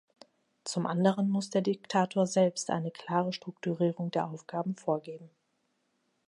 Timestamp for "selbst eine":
2.25-2.89